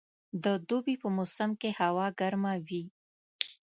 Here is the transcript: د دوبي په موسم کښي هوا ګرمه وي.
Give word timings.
د 0.43 0.45
دوبي 0.67 0.95
په 1.01 1.07
موسم 1.17 1.51
کښي 1.61 1.71
هوا 1.79 2.07
ګرمه 2.19 2.53
وي. 2.67 2.83